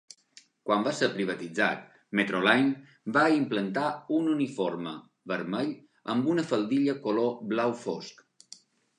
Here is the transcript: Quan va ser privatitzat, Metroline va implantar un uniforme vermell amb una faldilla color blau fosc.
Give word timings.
Quan 0.67 0.83
va 0.85 0.91
ser 0.99 1.07
privatitzat, 1.15 1.81
Metroline 2.19 3.11
va 3.17 3.25
implantar 3.33 3.89
un 4.19 4.31
uniforme 4.31 4.93
vermell 5.33 5.69
amb 6.15 6.31
una 6.37 6.45
faldilla 6.53 6.97
color 7.05 7.37
blau 7.53 7.75
fosc. 7.83 8.25